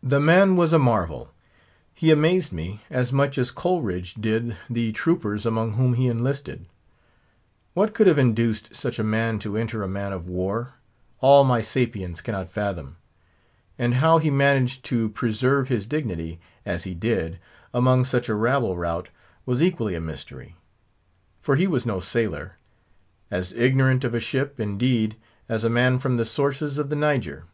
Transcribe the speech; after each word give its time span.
The 0.00 0.20
man 0.20 0.54
was 0.54 0.72
a 0.72 0.78
marvel. 0.78 1.32
He 1.92 2.12
amazed 2.12 2.52
me, 2.52 2.78
as 2.88 3.12
much 3.12 3.36
as 3.36 3.50
Coleridge 3.50 4.14
did 4.14 4.56
the 4.70 4.92
troopers 4.92 5.44
among 5.44 5.72
whom 5.72 5.94
he 5.94 6.06
enlisted. 6.06 6.66
What 7.72 7.94
could 7.94 8.06
have 8.06 8.16
induced 8.16 8.76
such 8.76 9.00
a 9.00 9.02
man 9.02 9.40
to 9.40 9.56
enter 9.56 9.82
a 9.82 9.88
man 9.88 10.12
of 10.12 10.28
war, 10.28 10.74
all 11.18 11.42
my 11.42 11.62
sapience 11.62 12.20
cannot 12.20 12.48
fathom. 12.48 12.94
And 13.76 13.94
how 13.94 14.18
he 14.18 14.30
managed 14.30 14.84
to 14.84 15.08
preserve 15.08 15.66
his 15.66 15.88
dignity, 15.88 16.38
as 16.64 16.84
he 16.84 16.94
did, 16.94 17.40
among 17.72 18.04
such 18.04 18.28
a 18.28 18.36
rabble 18.36 18.76
rout 18.76 19.08
was 19.46 19.60
equally 19.60 19.96
a 19.96 20.00
mystery. 20.00 20.54
For 21.40 21.56
he 21.56 21.66
was 21.66 21.84
no 21.84 21.98
sailor; 21.98 22.56
as 23.32 23.52
ignorant 23.52 24.04
of 24.04 24.14
a 24.14 24.20
ship, 24.20 24.60
indeed, 24.60 25.16
as 25.48 25.64
a 25.64 25.68
man 25.68 25.98
from 25.98 26.18
the 26.18 26.24
sources 26.24 26.78
of 26.78 26.88
the 26.88 26.94
Niger. 26.94 27.46